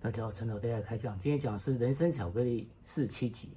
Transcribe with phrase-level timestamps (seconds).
[0.00, 1.18] 大家好，陈老大家开讲。
[1.18, 3.48] 今天讲的是《人生巧克力》四七集，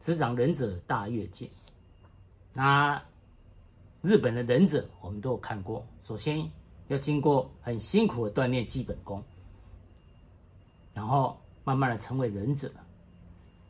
[0.00, 1.50] 执掌忍者大跃进。
[2.54, 3.00] 那
[4.00, 6.50] 日本的忍者我们都有看过，首先
[6.88, 9.22] 要经过很辛苦的锻炼基本功，
[10.94, 12.72] 然后慢慢的成为忍者。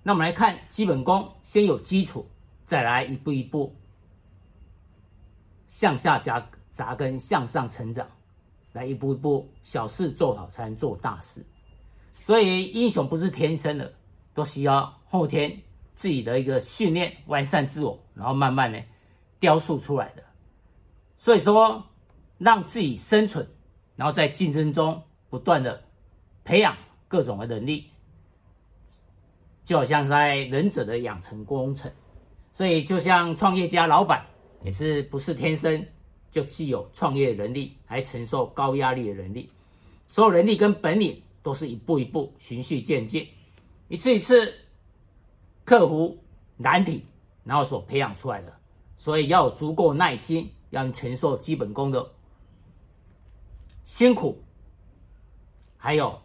[0.05, 2.25] 那我们来看基本功，先有基础，
[2.65, 3.75] 再来一步一步
[5.67, 8.09] 向下扎扎根，向上成长，
[8.75, 11.45] 来一步一步小事做好，才能做大事。
[12.27, 13.95] 所以英雄不是天生的，
[14.35, 15.63] 都需要后天
[15.95, 18.83] 自己的一个训练，完善自我，然后慢慢的
[19.39, 20.25] 雕塑出来的。
[21.17, 21.81] 所以说，
[22.37, 23.47] 让自己生存，
[23.95, 25.81] 然后在竞争中不断的
[26.43, 26.77] 培养
[27.07, 27.89] 各种的能力，
[29.65, 31.89] 就好像是在忍者的养成工程。
[32.51, 34.27] 所以，就像创业家老板
[34.65, 35.87] 也是不是天生
[36.33, 39.49] 就具有创业能力，还承受高压力的能力，
[40.09, 41.23] 所有能力跟本领。
[41.47, 43.25] 都是一步一步循序渐进，
[43.87, 44.53] 一次一次
[45.65, 46.19] 克服
[46.57, 47.07] 难题，
[47.45, 48.53] 然后所培养出来的。
[48.97, 52.05] 所以要有足够耐心，要承受基本功的
[53.85, 54.43] 辛苦，
[55.77, 56.21] 还有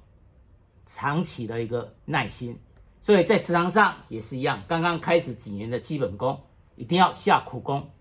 [0.88, 2.60] 长期的一个耐心。
[3.00, 6.42] 所以在职场上也是一样，刚刚开始几年的基本功，
[6.76, 7.92] 一定要下苦功，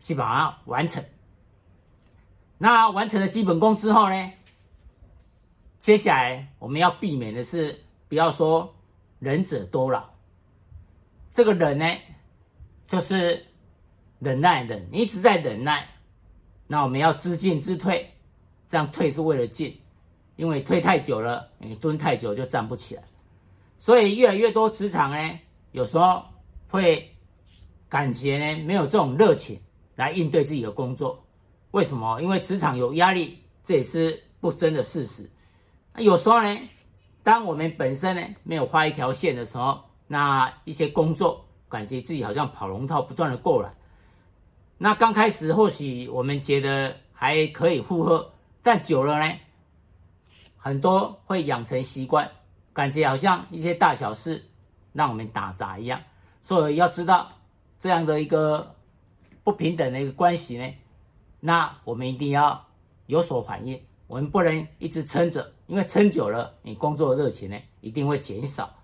[0.00, 1.04] 去把它完成。
[2.56, 4.32] 那完成了基本功之后呢？
[5.80, 8.76] 接下来我们要避免的是，不要说
[9.18, 10.04] 忍者多劳。
[11.32, 11.86] 这个忍呢，
[12.86, 13.46] 就是
[14.18, 15.88] 忍耐忍，一直在忍耐。
[16.66, 18.12] 那我们要知进知退，
[18.68, 19.80] 这样退是为了进，
[20.36, 23.02] 因为退太久了，你蹲太久就站不起来。
[23.78, 25.40] 所以越来越多职场呢，
[25.72, 26.22] 有时候
[26.68, 27.16] 会
[27.88, 29.58] 感觉呢没有这种热情
[29.96, 31.24] 来应对自己的工作。
[31.70, 32.20] 为什么？
[32.20, 35.30] 因为职场有压力，这也是不争的事实。
[35.94, 36.58] 那有时候呢，
[37.22, 43.72] 当我们本身呢没有画一条线的时候，那一些工作感觉自己好像跑龙套，不断的过来。
[44.78, 48.32] 那刚开始或许我们觉得还可以负荷，
[48.62, 49.34] 但久了呢，
[50.56, 52.30] 很多会养成习惯，
[52.72, 54.42] 感觉好像一些大小事
[54.92, 56.00] 让我们打杂一样。
[56.40, 57.30] 所以要知道
[57.78, 58.74] 这样的一个
[59.44, 60.66] 不平等的一个关系呢，
[61.40, 62.66] 那我们一定要
[63.06, 63.78] 有所反应。
[64.10, 68.74] 我们不能一直撑着，因为撑久了，你工作的热情呢一定会减少，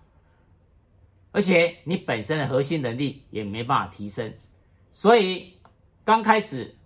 [1.32, 4.32] 而且你本身的核心能力也没办法提升。
[4.92, 5.52] 所以
[6.04, 6.76] 刚开始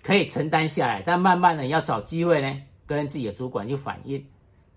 [0.00, 4.24] 可以承担下来，但慢慢的要找机会呢，跟自己的主管去反映。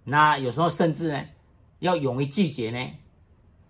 [0.03, 1.23] 那有时候甚至呢，
[1.77, 2.89] 要勇于拒绝呢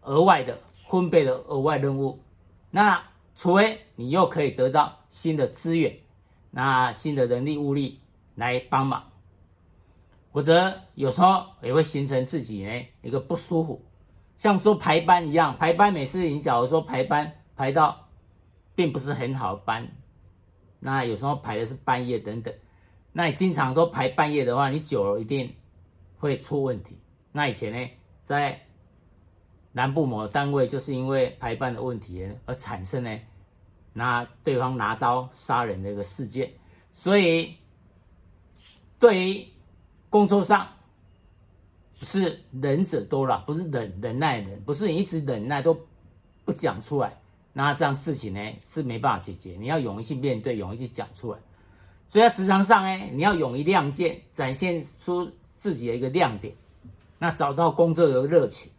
[0.03, 2.18] 额外的分配的额外任务。
[2.72, 3.03] 那
[3.35, 5.94] 除非你又可以得到新的资源，
[6.52, 8.00] 那新的人力物力
[8.39, 9.03] 来帮忙。
[10.31, 13.83] 否则有时候也会形成自己呢一个不舒服，
[14.38, 18.07] 像说排班一样，排班每次你假如说排班排到
[18.75, 19.88] 并不是很好班，
[20.79, 22.53] 那有时候排的是半夜等等，
[23.11, 25.53] 那你经常都排半夜的话，你久了一定
[26.17, 26.97] 会出问题。
[27.31, 27.89] 那以前呢，
[28.23, 28.61] 在
[29.72, 33.19] 南部某单位就是因为排班的问题而产生呢，
[33.94, 36.51] 拿对方拿刀杀人的一个事件，
[36.91, 37.55] 所以
[38.99, 39.47] 对于。
[40.11, 40.67] 工作上
[42.01, 45.79] 是忍者多了，不是忍忍耐忍，不是你一直忍耐都
[46.43, 47.15] 不讲出来，
[47.53, 49.55] 那这样事情呢是没办法解决。
[49.59, 51.37] 你要勇于去面对，勇于去讲出来。
[52.07, 56.55] 所以在职场上呢，你要勇于亮剑，展现出自己的一个亮点，
[57.19, 58.71] 那找到工作的热情。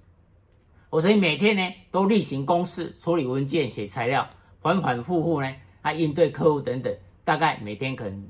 [0.89, 4.29] 我所以每天呢都例行公事，处理文件、写材料，
[4.61, 5.49] 反反复复呢，
[5.81, 6.93] 还应对客户等等，
[7.25, 8.29] 大概每天可能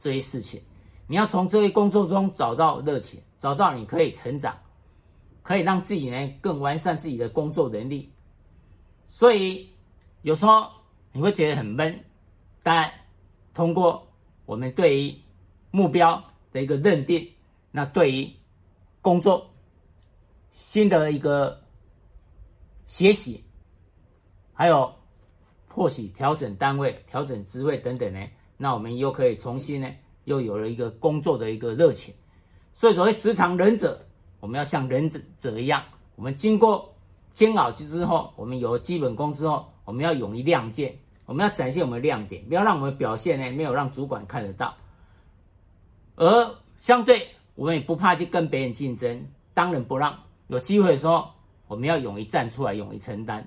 [0.00, 0.60] 这些事情。
[1.06, 4.58] 你要从这些工作中找到热情，找到你可以成长，
[5.42, 8.10] 可以让自己呢更完善自己的工作能力。
[9.06, 9.68] 所以
[10.22, 10.70] 有时候
[11.12, 12.02] 你会觉得很闷，
[12.62, 12.90] 但
[13.52, 14.08] 通过
[14.46, 15.14] 我们对于
[15.70, 16.22] 目标
[16.52, 17.30] 的一个认定，
[17.70, 18.30] 那对于
[19.02, 19.50] 工作
[20.50, 21.62] 新的一个
[22.86, 23.44] 学习，
[24.52, 24.90] 还有
[25.68, 29.88] 或许调整单位、调整职位等等呢，那我们又可以重新呢。
[30.24, 32.14] 又有了一个工作的一个热情，
[32.72, 34.06] 所以所谓职场忍者，
[34.40, 35.82] 我们要像忍者者一样，
[36.16, 36.94] 我们经过
[37.32, 44.74] 煎熬之后，我们有了基本功之后，我们要勇于亮剑，我们要展现我们的亮点，不要让我们的表现呢没有让主管看得到。
[46.16, 50.18] 而相对，我们也不怕去跟别人竞争，当仁不让，
[50.48, 51.30] 有机会的时候，
[51.66, 53.46] 我们要勇于站出来，勇于承担，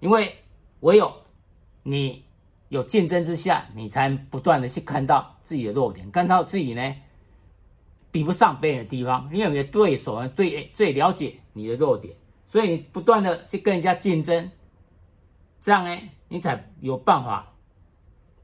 [0.00, 0.34] 因为
[0.80, 1.12] 唯有
[1.82, 2.24] 你。
[2.70, 6.94] 有竞争之下，你才不断的去看到自己的弱点，看到自己呢
[8.12, 12.14] 比不上别人的地方，因为你的对手呢，对最了解你的弱点，
[12.46, 14.48] 所以你不断的去跟人家竞争，
[15.60, 17.52] 这样呢，你才有办法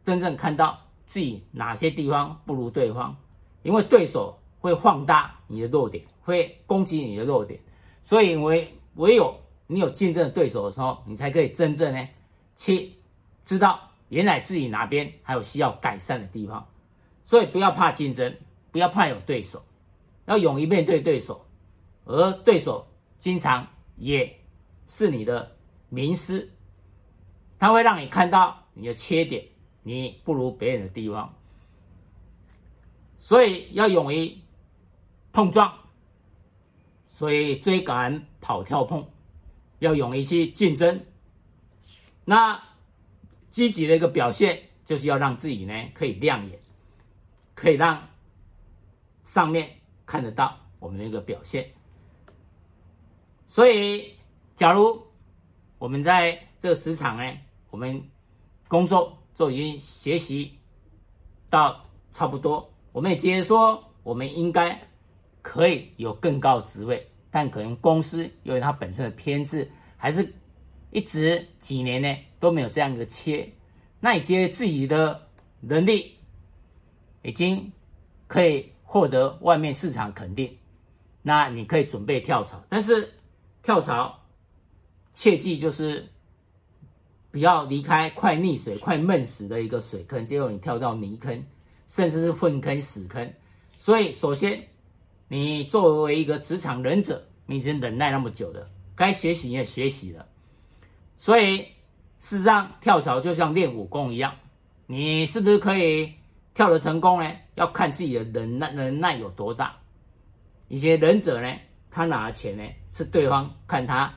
[0.04, 0.76] 真正看到
[1.06, 3.16] 自己哪些地方不如对方，
[3.62, 7.60] 因为对手会放大你的弱点，会攻击你的弱点，
[8.02, 9.38] 所以唯唯有
[9.68, 12.08] 你有竞争的对手的时候，你才可以真正呢
[12.56, 12.92] 去
[13.44, 16.66] 知道原来自己哪边还有需要改善的地方，
[17.24, 18.36] 所以不要怕竞争。
[18.72, 19.64] 不要怕有对手，
[20.26, 21.46] 要勇于面对对手，
[22.04, 22.86] 而对手
[23.16, 23.66] 经常
[23.96, 24.38] 也
[24.86, 25.50] 是你的
[25.88, 26.52] 名师，
[27.58, 29.42] 他会让你看到你的缺点，
[29.82, 31.34] 你不如别人的地方，
[33.16, 34.36] 所以要勇于
[35.32, 35.72] 碰撞，
[37.06, 39.08] 所以追赶、跑、跳、碰，
[39.78, 41.02] 要勇于去竞争。
[42.26, 42.62] 那
[43.50, 46.58] 积极的一个表现，就是要让自己呢可以亮眼，
[47.54, 48.02] 可以让。
[49.24, 49.68] 上面
[50.06, 51.68] 看得到我们的一个表现，
[53.44, 54.14] 所以，
[54.54, 55.02] 假如
[55.78, 57.36] 我们在这个职场呢，
[57.70, 58.00] 我们
[58.68, 60.56] 工作就已经学习
[61.50, 61.82] 到
[62.12, 64.80] 差不多，我们也接着说，我们应该
[65.42, 70.32] 可以有更高的职位，但可能公司由于它本身的偏执，还是
[70.92, 73.52] 一直几年呢都没有这样一个切，
[74.00, 75.28] 那你觉得自己的
[75.60, 76.16] 能力
[77.22, 77.72] 已经
[78.26, 78.72] 可以。
[78.88, 80.56] 获得外面市场肯定，
[81.20, 83.12] 那你可以准备跳槽，但是
[83.60, 84.16] 跳槽
[85.12, 86.08] 切记就是
[87.32, 91.44] 不要离开快溺水、快闷死的一个水坑，结果你跳到泥坑，
[91.88, 93.34] 甚至是粪坑、屎坑。
[93.76, 94.68] 所以，首先
[95.26, 100.24] 你作为一个职场忍者，你已经忍耐那么久了，该学习也学习了。
[101.18, 101.66] 所以，
[102.18, 104.34] 事实上跳槽就像练武功一样，
[104.86, 106.12] 你是不是可以？
[106.54, 109.76] 跳的成功呢，要看自己的忍耐能耐有多大。
[110.68, 111.54] 一些忍者呢，
[111.90, 114.10] 他拿的钱呢，是对方看他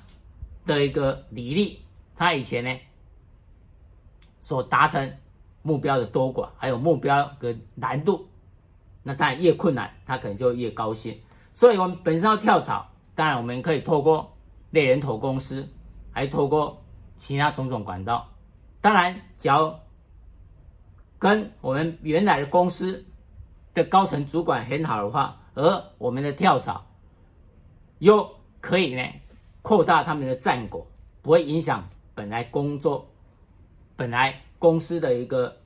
[0.66, 1.78] 的一个履历，
[2.16, 2.74] 他以前呢
[4.40, 5.14] 所达成
[5.64, 8.26] 目标的多寡，还有目标的难度。
[9.04, 11.20] 那当然越困难，他可能就越高兴。
[11.52, 14.34] 所以，我们本身要跳槽，当然我们可以透过
[14.70, 15.68] 猎人头公司，
[16.12, 16.82] 还透过
[17.20, 18.28] 其他种种管道。
[18.82, 19.80] 当然，只要
[21.20, 23.06] 跟我们原来的公司
[23.74, 26.86] 的高层主管很好的话，而我们的跳槽
[27.98, 28.28] 又
[28.62, 29.04] 可以呢
[29.62, 30.88] 扩大他们的战果，
[31.22, 33.06] 不会影响本来工作、
[33.98, 35.58] 本来公司的一个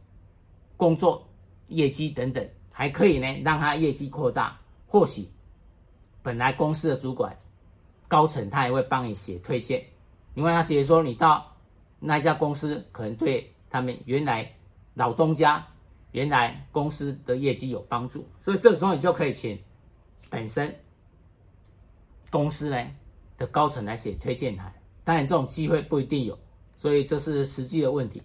[0.75, 1.27] 工作
[1.67, 4.57] 业绩等等，还可以呢让他业绩扩大。
[4.87, 5.29] 或许
[6.21, 7.35] 本来公司的主管
[8.07, 9.83] 高层他也会帮你写推荐，
[10.35, 11.55] 因为他直接说你到
[11.99, 14.51] 那家公司可能对他们原来。
[14.95, 15.65] 老东家
[16.11, 19.59] 原来公司的业绩有帮助，所以这时候你就可以请
[20.29, 20.71] 本身
[22.29, 22.77] 公司呢
[23.39, 24.71] 的高层来写推荐函。
[25.03, 26.37] 当然这种机会不一定有，
[26.77, 28.21] 所以这是实际的问题。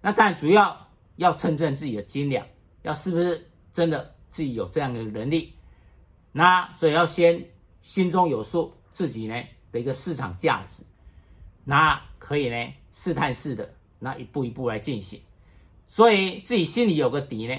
[0.00, 2.46] 那当然主要要称称自己的斤两，
[2.82, 5.52] 要是不是真的自己有这样的能力。
[6.30, 7.44] 那所以要先
[7.80, 9.42] 心中有数，自己呢
[9.72, 10.84] 的一个市场价值，
[11.64, 15.20] 那可以呢试探式的那一步一步来进行。
[15.86, 17.54] 所以自己心里有个底呢，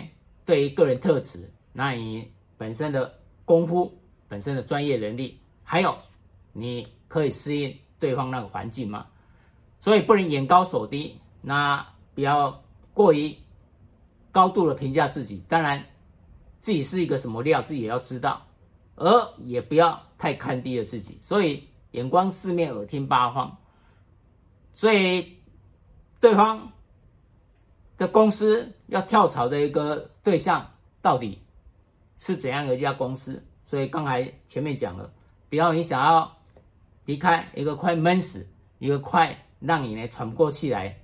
[0.46, 3.14] 对于个人特质，那你本身的
[3.46, 3.96] 功夫、
[4.28, 5.96] 本身的专业能力，还有
[6.52, 9.06] 你可以适应对方那个环境吗？
[9.80, 13.36] 所以不能眼高手低，那不要过于
[14.31, 15.44] 高度的评价自己。
[15.48, 15.83] 当然，
[16.60, 18.42] 自己是一个什么料，自己也要知道，
[18.95, 21.19] 而也不要太看低了自己。
[21.22, 23.56] 所以眼光四面，耳听八方。
[24.73, 25.37] 所以
[26.19, 26.69] 对方。
[27.95, 31.39] 的公司要跳槽的一个对象到底
[32.19, 33.42] 是怎样的一家公司？
[33.65, 35.13] 所以刚才前面讲了，
[35.47, 36.35] 比方你想要
[37.06, 38.47] 离开一个快闷死，
[38.80, 40.97] 一个快让你呢喘不过气来，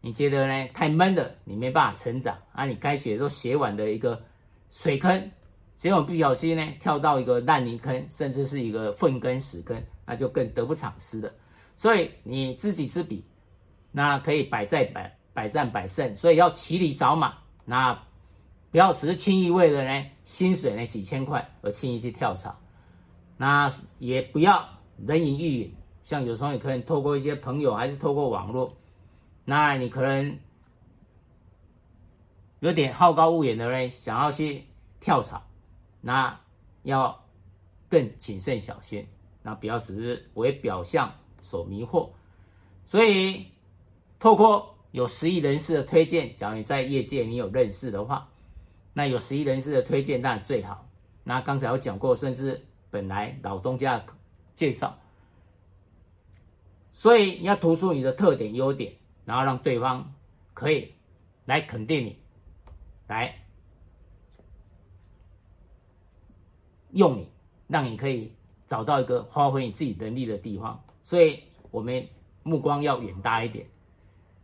[0.00, 4.20] 你觉得呢太闷了，你没办法成长啊，你该写都写完的一个
[4.68, 5.30] 水坑，
[5.76, 11.32] 结果不小心呢跳到一个烂泥坑，甚至是一个粪坑屎坑，那就更得不偿失了。
[11.76, 13.24] 所以你知己知彼，
[13.90, 15.18] 那可以百战百。
[15.34, 17.98] 百战百胜，所以要骑驴找马，那
[18.70, 22.54] 不要只是轻易为了呢薪水呢几千块而轻易去跳槽，
[23.38, 25.74] 那也不要人云亦云，
[26.04, 28.76] 像有时候你可能透过一些朋友，还是透过网络，
[29.46, 30.38] 那你可能
[32.60, 34.66] 有点好高骛远的人想要去
[35.00, 35.42] 跳槽，
[36.02, 36.38] 那
[36.82, 37.24] 要
[37.88, 39.08] 更谨慎小心，
[39.42, 41.10] 那不要只是为表象
[41.42, 42.08] 所迷惑，
[42.86, 43.48] 所以
[44.18, 44.70] 透过。
[44.92, 48.28] 有十亿人士的推荐，假如你在业界你有认识的话，
[48.92, 50.86] 那有十亿人士的推荐当然最好。
[51.24, 54.04] 那刚才我讲过，甚至本来老东家
[54.54, 54.98] 介绍，
[56.90, 58.92] 所以你要突出你的特点优点，
[59.24, 60.12] 然后让对方
[60.52, 60.92] 可以
[61.46, 62.18] 来肯定你，
[63.06, 63.34] 来
[66.90, 67.28] 用你，
[67.66, 68.30] 让你可以
[68.66, 70.84] 找到一个发挥你自己能力的地方。
[71.02, 72.06] 所以我们
[72.42, 73.66] 目光要远大一点。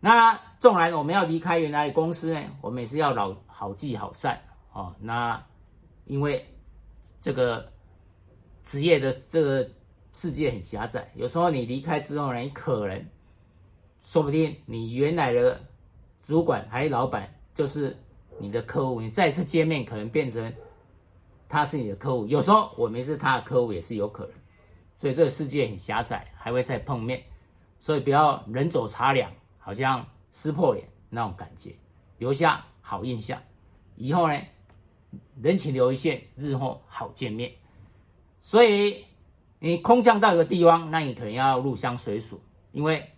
[0.01, 4.41] 那纵然我们要离开原来的公司呢，我们也是要老好聚好散
[4.73, 4.95] 哦。
[5.01, 5.45] 那
[6.05, 6.47] 因为
[7.21, 7.73] 这个
[8.65, 9.69] 职业的这个
[10.13, 13.05] 世界很狭窄，有时候你离开之后呢，你可能
[14.03, 15.61] 说不定你原来的
[16.23, 17.97] 主管还是老板就是
[18.39, 20.53] 你的客户，你再次见面可能变成
[21.49, 22.25] 他是你的客户。
[22.27, 24.33] 有时候我们是他的客户也是有可能，
[24.99, 27.23] 所以这个世界很狭窄，还会再碰面，
[27.79, 31.73] 所以不要人走茶凉，好像撕破脸那种感觉，
[32.19, 33.41] 留下好印象，
[33.95, 34.37] 以后呢，
[35.41, 37.53] 人情留一线，日后好见面。
[38.41, 39.05] 所以
[39.61, 42.41] 你空降到一个地方，那你可能要入乡随俗，
[42.73, 43.09] 因为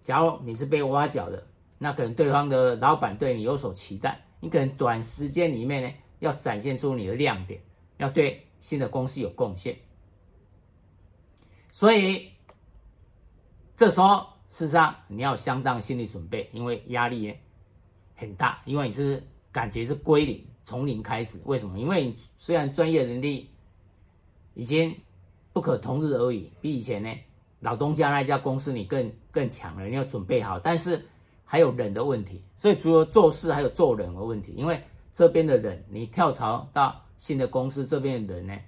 [0.00, 1.46] 假如你是被挖角的，
[1.78, 7.60] 那可能对方的老板对你有所期待，你可能短时间里面呢，要展现出你的亮点，
[7.98, 9.76] 要对新的公司有贡献。
[11.80, 12.28] 所以
[13.74, 17.34] 这时候事实上你要相当心理准备，因为压力
[18.14, 20.46] 很大，因为你是感觉是归零。
[20.62, 21.78] 从零开始，为什么？
[21.78, 23.48] 因为你虽然专业能力
[24.52, 24.94] 已经
[25.54, 27.10] 不可同日而语，比以前呢
[27.60, 30.58] 老东家那家公司你更更强了，你要准备好。
[30.58, 31.02] 但是
[31.46, 34.52] 还有人的问题，所以除了做事，还有做人的问题。
[34.54, 34.78] 因为
[35.14, 38.58] 这边的人，你跳槽到新的公司，这边的人呢，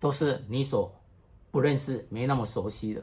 [0.00, 0.90] 都是你所
[1.50, 3.02] 不认识、没那么熟悉的。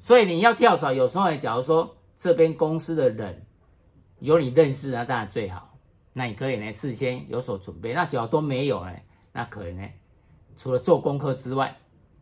[0.00, 3.44] 所以你要跳槽，有时候假如说这边公司的人
[4.20, 5.76] 有你认识，那当然最好。
[6.12, 8.92] 那你可以呢事先有所准备，那只要都没有呢，
[9.32, 9.88] 那可能呢，
[10.56, 11.76] 除了做功课之外，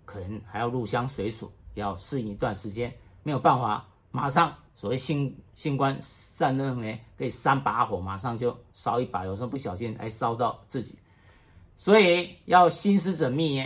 [0.04, 2.92] 可能还要入乡随俗，要适应一段时间，
[3.22, 10.98] 没有办法马上所谓新新官上任呢，可以三把火马上就烧一把，有时候不小心还烧到自己，
[11.76, 13.64] 所以要心思缜密，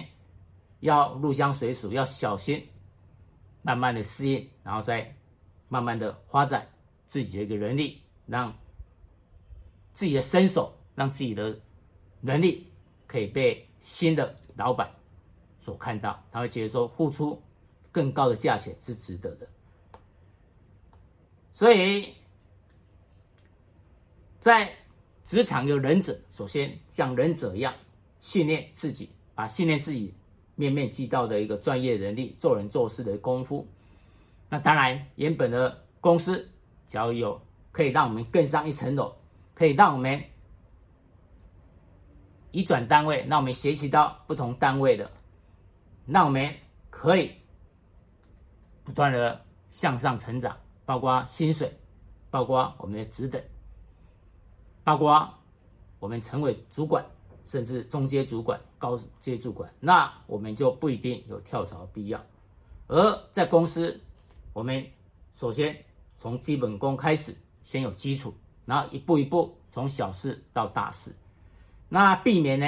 [0.81, 2.69] 要入乡随俗，要小心，
[3.63, 5.15] 慢慢的适应，然后再
[5.69, 6.69] 慢慢的发展
[7.07, 8.55] 自己的一个能力，让。
[9.95, 11.59] 自己的身手，让自己的
[12.21, 12.71] 能力
[13.05, 14.89] 可以被新的老板
[15.59, 17.43] 所看到，他会觉得说付出
[17.91, 19.49] 更高的价钱是值得的。
[21.53, 22.15] 所以，
[24.39, 24.73] 在
[25.25, 27.75] 职场有忍者，首先像忍者一样
[28.21, 30.15] 训练自己，把训练自己
[30.59, 33.67] 面面俱到的一个专业能力、做人做事的功夫。
[34.51, 36.47] 那当然，原本的公司
[36.87, 37.41] 只要有
[37.73, 39.15] 可以让我们更上一层楼。
[39.55, 40.23] 可以让我们
[42.53, 45.11] 移转单位，让我们学习到不同单位的，
[46.07, 46.55] 让我们
[46.91, 47.33] 可以
[48.85, 51.77] 不断的向上成长，包括薪水，
[52.31, 53.43] 包括我们的职等，
[54.85, 55.29] 包括
[55.99, 57.05] 我们成为主管，
[57.49, 62.23] 甚至中阶主管、高阶主管，那我们就不一定有跳槽的必要。
[62.89, 63.99] 而在公司，
[64.53, 64.85] 我们
[65.33, 65.75] 首先
[66.19, 68.35] 从基本功开始，先有基础。
[68.67, 71.11] 然后一步一步从小事到大事，
[71.89, 72.67] 那避免呢？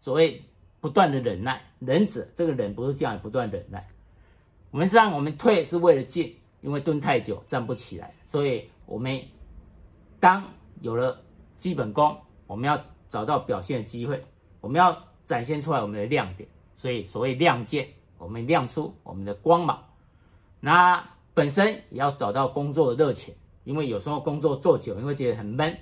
[0.00, 0.42] 所谓
[0.80, 3.86] 不断的忍耐，忍者这个忍不是这样不断忍耐。
[4.70, 9.22] 我们实际上我们退是为了进，因为蹲太久站不起来，所以我们
[10.18, 10.42] 当
[10.80, 11.20] 有了
[11.58, 12.82] 基本功，我们要
[13.14, 14.20] 找到表现的机会，
[14.60, 16.48] 我们要展现出来我们的亮点。
[16.74, 17.86] 所以所谓亮剑，
[18.18, 19.84] 我们亮出我们的光芒。
[20.58, 23.32] 那本身也要找到工作的热情。
[23.62, 25.78] 因为有时候工作做久，你会觉得很闷。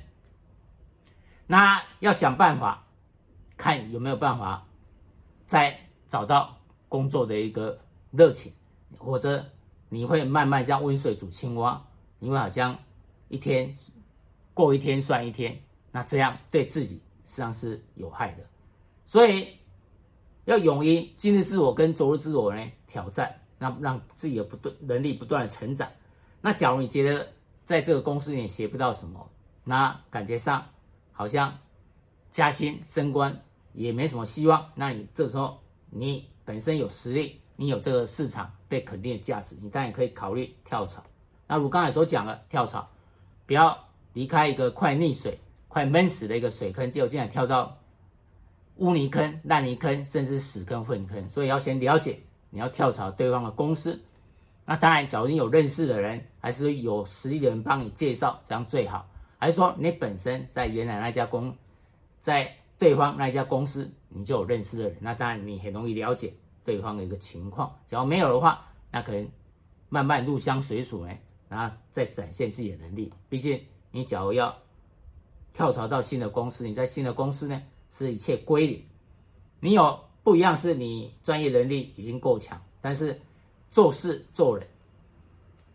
[1.47, 2.87] 那要想办法，
[3.57, 4.69] 看有没有办法
[5.47, 6.59] 再找到
[6.91, 7.79] 工作的一个
[8.11, 8.53] 热情，
[8.99, 9.43] 或者
[9.89, 11.83] 你会慢慢像温水煮青蛙，
[12.21, 12.79] 因为好像
[13.29, 13.75] 一天
[14.53, 15.61] 过一天算一天，
[15.91, 18.45] 那这样对自己实际上是有害的。
[19.07, 19.57] 所以
[20.45, 25.89] 要勇于今日自我跟昨日自我呢挑战，让让自己的不断能力不断的成长。
[26.41, 27.29] 那假如你觉得，
[27.65, 29.31] 在这个公司里面学不到什么，
[29.65, 30.67] 那感觉上
[31.13, 31.57] 好像
[32.33, 33.41] 加薪升官
[33.73, 34.69] 也没什么希望。
[34.75, 35.61] 那你这时候
[35.91, 41.05] 你本身有实力，你有这个市场被肯定的价值，你当然可以考虑跳槽。
[41.47, 42.89] 那如刚才所讲的跳槽，
[43.47, 43.79] 不要
[44.15, 45.39] 离开一个快溺水、
[45.73, 47.79] 快闷死的一个水坑，结果竟然跳到
[48.77, 51.27] 污泥坑、烂泥坑，甚至屎坑、粪坑。
[51.31, 53.99] 所以要先了解你要跳槽对方的公司。
[54.67, 59.09] 那当然，假如你有认识的人，还是有实力的人帮你介绍，这样最好。
[59.39, 61.57] 还是说你本身在原来那家公，
[62.21, 66.35] 在对方那家公司你就有认识的人，那当然你很容易了解
[66.67, 67.75] 对方的一个情况。
[67.87, 69.27] 只要没有的话，那可能
[69.89, 71.15] 慢慢入乡随俗呢，
[71.49, 73.11] 然后再展现自己的能力。
[73.31, 73.59] 毕竟
[73.91, 74.55] 你假如要
[75.53, 78.83] 跳槽到新的公司，你在新的公司呢是一切归零。
[79.61, 83.21] 你有不一样，是你专业能力已经够强，但是
[83.71, 84.67] 做事做人，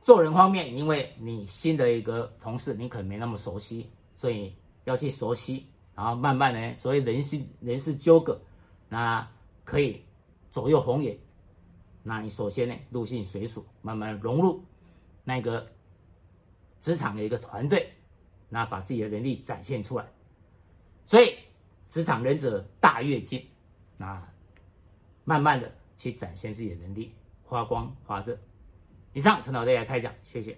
[0.01, 4.53] 做人方面，因为你新的一个同事，你可能没那么熟悉，所以
[4.85, 5.65] 要去熟悉。
[5.95, 8.39] 然后慢慢呢，所谓人事人事纠葛，
[8.87, 9.27] 那
[9.63, 9.99] 可以
[10.51, 11.17] 左右逢源。
[12.03, 14.63] 那你首先呢，入乡随俗，慢慢融入
[15.23, 15.65] 那个
[16.81, 17.91] 职场的一个团队，
[18.49, 20.05] 那把自己的能力展现出来。
[21.05, 21.37] 所以
[21.87, 23.47] 职场忍者大跃进，
[23.97, 24.21] 那
[25.23, 27.13] 慢慢的去展现自己的能力，
[27.47, 28.37] 发光发热。
[29.13, 30.57] 以上陈老师来开讲，谢谢。